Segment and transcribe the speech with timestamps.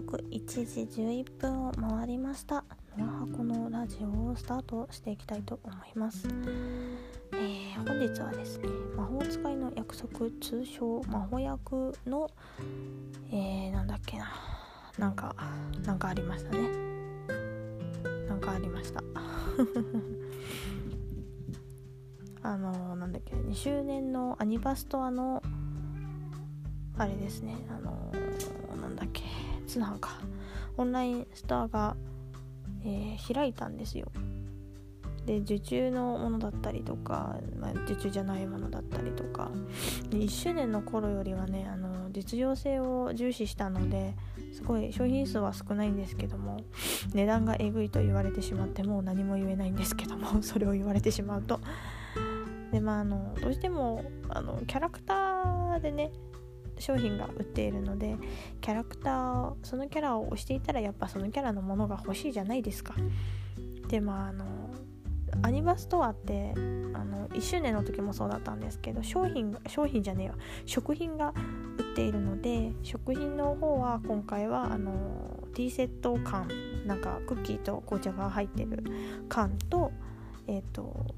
[0.00, 2.64] 1時11分を回りました。
[2.98, 6.28] ノア箱のラジオをスタートしていきたいと思います、
[7.32, 12.28] えー、本日はですね魔法使いの約束通称魔法役の
[13.30, 14.32] えー、なんだっけな。
[14.98, 15.34] なんか
[15.84, 16.68] なんかありましたね。
[18.28, 19.00] なんかありました。
[22.42, 25.40] あのなんだっけ2周年のアニバストアの
[26.96, 27.56] あれですね。
[27.68, 28.12] あの
[28.80, 29.22] なんだっけ。
[29.66, 30.20] 通販か。
[30.76, 31.96] オンラインストアが、
[32.84, 34.10] えー、開いたんですよ。
[35.26, 39.50] で受注のものだったりとか、まあ、受注じゃないものだったりとか。
[40.10, 44.14] で1周年の頃よりはねあの実用性を重視したので
[44.52, 46.60] すごい商品数は少ないんですけども
[47.12, 51.60] 値段がえぐいと言われてしまってもう何も言えないんですけども それを言われてしまうと。
[52.70, 56.10] でまああのどうしてもあのキャラクターでね
[56.78, 58.16] 商品が売っているので
[58.60, 62.94] キャラクターそのキャラを推していたらやっぱそのキャラのものが欲しいじゃないですか。
[63.88, 64.44] でまああの
[65.42, 66.52] アニバストアって
[66.94, 71.34] あの1周年の時もそうだったんですけど商品商品じゃねえわ食品が
[71.78, 74.92] 売っているので食品の方は今回はあの
[75.54, 76.48] ティーセット缶
[76.86, 78.84] なんかクッキーと紅茶が入ってる
[79.28, 79.92] 缶と
[80.46, 81.14] えっ、ー、と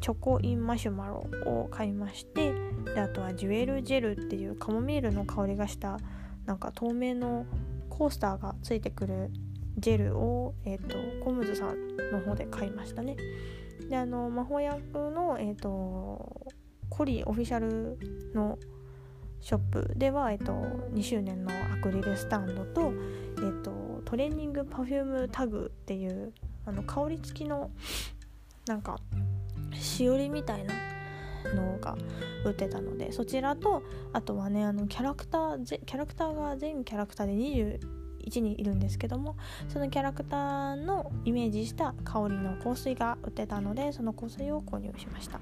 [0.00, 2.52] チョコインマシュマロを買いまして
[2.84, 5.98] であとはジュエルジェルっていうカモミールの香りがした
[6.46, 7.46] なんか透明の
[7.88, 9.30] コースターがついてくる
[9.78, 13.16] ジェルを、えーと、コムズさんの方で買いましたね。
[13.88, 16.46] であの魔法薬の、えーと、
[16.88, 17.98] コリオフィシャル
[18.34, 18.58] の
[19.40, 20.52] ショップでは、えーと、
[20.92, 22.92] 2周年のアクリルスタンドと,、
[23.38, 26.32] えー、とトレーニングパフュームタグっていう
[26.66, 27.70] あの香り付きの
[28.66, 28.98] なんか
[29.72, 30.74] しおりみたいな
[31.54, 31.96] のが
[32.44, 39.36] 売ってたのでそちらとあとはねあのキャラクターキャラクターが全キャラクターで21人いるんですけども
[39.68, 45.40] そのキャラクターのイメージした香りの香水が売ってたのでその香水を購入しました。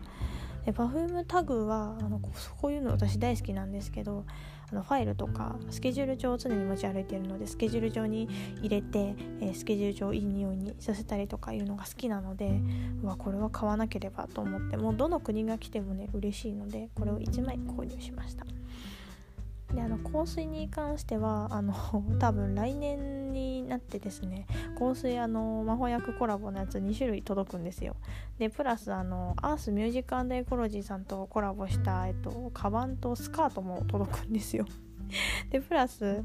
[0.68, 4.26] でパフュームタグはあのこういうの私大好きなんですけど
[4.70, 8.28] あのファイルとかスケジュール帳を常に持ち歩いているのでスケジュール帳に
[8.60, 12.60] 入れて、えー、スケジュール帳をいい匂いにさせたりとかいうのが好きなので
[13.02, 18.44] うわこれは買わなければと思ってもうどの国が来てもね嬉しいのでこれを1枚購入しました。
[19.74, 21.74] であの香水に関してはあの
[22.18, 24.46] 多分来年になってですね
[24.78, 27.96] 香水あの魔法薬コラボのやつ2種類届くんですよ。
[28.38, 34.64] でプラスあのアースミュージックエコロジーさんとコラボした、えっと、カバンとスカートも届くんですよ。
[35.50, 36.22] でプラス、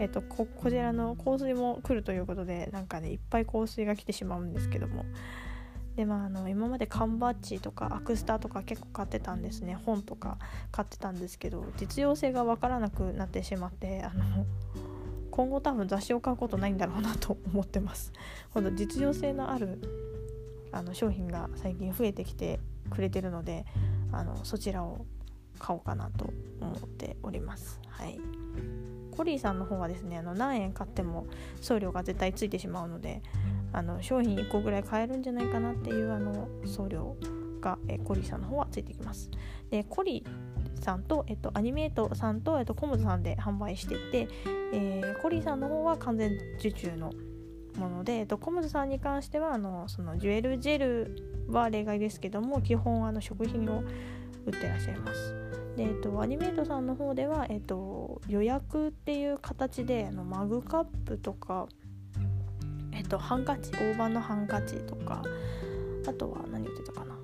[0.00, 5.04] えっと、ここちらの香水も来るということでなんかねいっぱい香水が来てしまうんですけども。
[5.96, 9.78] でまああの今まで缶バッジとかアクスタとか結構買ってたんですね。
[9.86, 10.38] 本とか
[10.72, 14.46] 買ってたんですけど実用性が分からなくなってしまってあの
[15.30, 18.12] 今後多分雑誌を買うことないんだろうなと思ってます。
[18.52, 19.80] 今度実用性のある
[20.72, 22.58] あの商品が最近増えてきて
[22.90, 23.64] くれてるので
[24.10, 25.06] あのそちらを
[25.58, 27.80] 買おうかなと思っております。
[27.88, 28.18] はい。
[29.16, 31.26] コリーさんの方はですねあの何円買っても
[31.60, 33.22] 送料が絶対ついてしまうので
[33.74, 37.16] あの商品1個ぐらい買えるんじゃないかなっていうあの送料
[37.60, 39.30] が、えコリーさんの方はついてきます。
[39.70, 44.28] でコリーさんと、えっと、アニメイトさんと、えっと、コムズさんで販売してて、
[44.72, 47.10] えー、コリーさんの方は完全受注の
[47.76, 53.82] もので、えっと、コムズさんに関してはあのそのジュエルジェルは例外ですけども基本あの食品を
[54.46, 55.34] 売ってらっしゃいます。
[55.76, 61.66] で、えっと、アニメートさんの方では、えっと、予約っていう形であのマグカップとか
[62.94, 65.22] えっとハンカチ大判のハンカチとか
[66.06, 67.14] あとは何言ってたかな。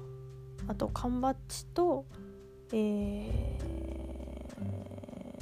[0.68, 2.04] あと缶バッジと
[2.72, 3.56] え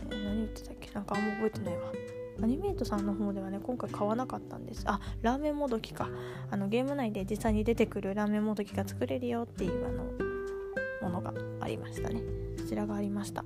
[0.09, 0.91] ー、何言ってたっけ？
[0.93, 1.93] なんかあんま覚えてないわ。
[2.41, 4.85] アニメートさんの方ではね今回買わなかったんです。
[4.87, 6.09] あラーメンもどきか。
[6.51, 12.23] あのゲーム内で実際に出てくるラーメンもどきが作れるよっていうあのものがありましたね。
[12.57, 13.45] そちらがありました。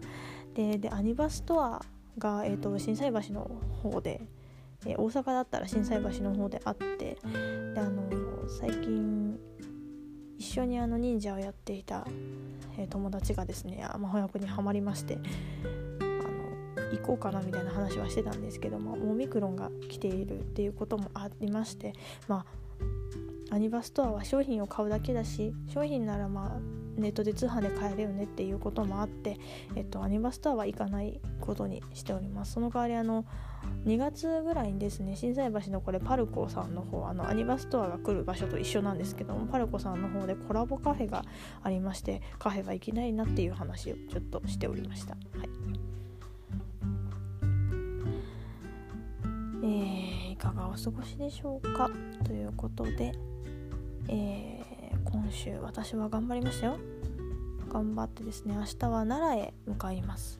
[0.54, 1.82] ででアニバストア
[2.18, 3.50] が、えーと、心斎橋の
[3.82, 4.20] 方で
[4.86, 7.18] え大阪だったら心斎橋の方であってで
[7.76, 8.02] あの
[8.60, 9.38] 最近
[10.38, 12.04] 一緒にあの忍者をやっていた、
[12.76, 15.18] え友達がですね魔法役にはまりまして
[16.92, 21.92] 行こうかなみたいな話はしてたんですけどもオミクロンが来ているっていうこともありまして
[22.28, 22.62] まあ
[23.52, 26.60] アニバストアは商品を買うだけだし商品ならまあ
[26.98, 29.38] ネットで通販で買えるよねっていうこともあって、
[29.76, 32.52] えっと、アニバストアは行かないことにしております。
[32.52, 33.26] その代わりあの
[33.84, 41.24] 2月ぐらいにですね心斎橋のこれパルコさんの方あのアニバストアが来る場所と一緒なんですけどもパルコさんの方でコラボカフェが
[41.62, 45.14] ありましてカフェは行きないなっていう話をちょっとしておりました。
[45.14, 45.48] はい。
[49.64, 51.90] えー、いかがお過ごしでしょうか？
[52.24, 53.12] ということで、
[54.12, 56.76] えー、今週私は頑張りましたよ。
[57.72, 60.38] 頑張ってですね明日は奈良へ向かいます、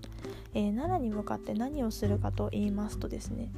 [0.52, 3.50] えー、奈良に向かって何をするかと言いますとですね、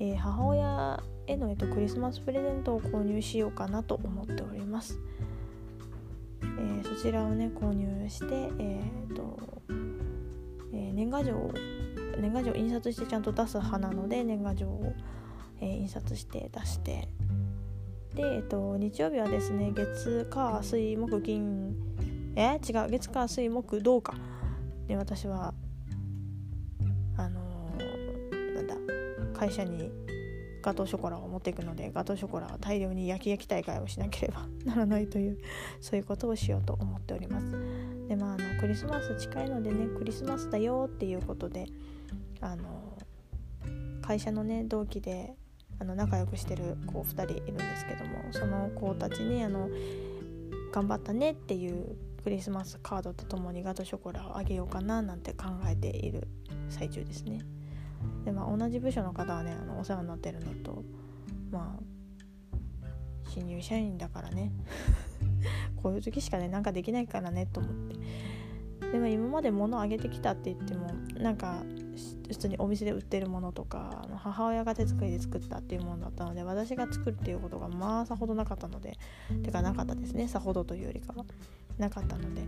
[0.00, 4.98] えー、母親への、えと、クリスマスプレゼントを購入しようかなと思っております、
[6.42, 8.82] え、そちらをね購入してえ
[9.12, 9.38] っと、
[10.72, 11.54] え年賀状を
[12.20, 14.92] 年賀状印刷してちゃんと出す派なので年賀状を、
[15.60, 17.06] え印刷して出して
[18.14, 21.74] で、えっと、日曜日はですね月火水木金
[22.36, 22.60] え？
[22.66, 24.14] 違う月火水木土か。
[24.86, 25.54] で私は
[27.16, 28.74] あのー、なんだ
[29.38, 29.90] 会社に
[30.62, 35.38] ガトーショコラを持っていくのでガトーショコラは大量に焼き焼き大会をしなければ ならないという
[35.80, 37.56] そういうことをしようと思っております。
[38.08, 41.66] でまああのクリスマス近いのでねクリスマスだよっていうことで
[42.40, 42.98] あの
[44.02, 45.36] 会社のね同期で
[45.80, 49.68] あの仲良くしてる子2人いるんですけどもその子たちにあの
[50.72, 56.28] 頑張ったねっていうクリスマスカードとともにガトショコラをあげようかななんて考えている
[56.68, 57.40] 最中ですね。
[58.24, 60.84] でまあ同じ部署の方はねあのお世話になってるのと
[61.50, 62.86] まあ
[63.28, 64.52] 新入社員だからね
[65.82, 71.62] こういう時しかねなんかできないからねと思ってでも今まで物あげてきたって言ってもなんか
[72.32, 78.98] 普通にお店で売ってるものとか母親が手作りで作ったっていうものだったので私が作るっていうことがまあさほどなかったので
[79.42, 80.28] てかなかったですね。
[80.28, 81.24] さほどというよりかは。
[81.78, 82.42] なかったので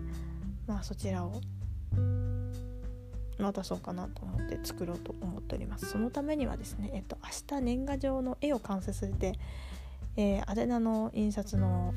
[0.66, 1.40] まあそちらを
[3.38, 5.86] 渡そうかなと思って作ろうと思っております。
[5.86, 9.32] そのためにはですねえっと明日年賀状の絵を完成させて、
[10.16, 11.94] えー、宛名の印刷の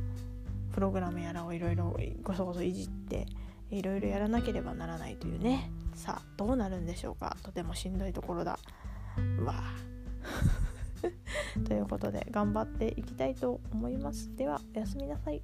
[0.73, 3.27] プログラムやらをいろいろごそごそいじって
[3.69, 7.35] いろいろやらなければならないというねさあどうなるんでしょうか？
[7.41, 8.59] とてもしんどいところだ。
[9.43, 9.63] わ。
[11.65, 14.35] ということで頑張っていきたいと思います。
[14.35, 15.41] ではおやすみなさい。